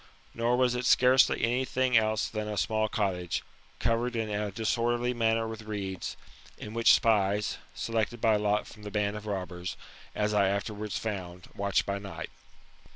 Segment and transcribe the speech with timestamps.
[0.33, 3.43] Nor was it scarcely any thing else than a small cottage,
[3.77, 6.17] covered in a disorderly manner with reeds;
[6.57, 9.77] in which spies, selected by lot from the band of robbers,
[10.15, 12.31] as I afterwards found, watched by night.